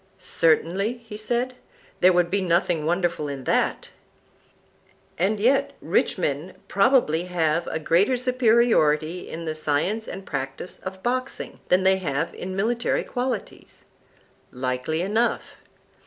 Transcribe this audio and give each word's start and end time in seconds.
Certainly, 0.17 0.93
he 1.07 1.15
said, 1.15 1.53
there 1.99 2.11
would 2.11 2.31
be 2.31 2.41
nothing 2.41 2.87
wonderful 2.87 3.27
in 3.27 3.43
that. 3.43 3.89
And 5.15 5.39
yet 5.39 5.73
rich 5.79 6.17
men 6.17 6.55
probably 6.67 7.25
have 7.25 7.67
a 7.67 7.77
greater 7.77 8.17
superiority 8.17 9.29
in 9.29 9.45
the 9.45 9.53
science 9.53 10.07
and 10.07 10.25
practise 10.25 10.79
of 10.79 11.03
boxing 11.03 11.59
than 11.69 11.83
they 11.83 11.97
have 11.97 12.33
in 12.33 12.55
military 12.55 13.03
qualities. 13.03 13.85
Likely 14.51 15.03
enough. 15.03 15.57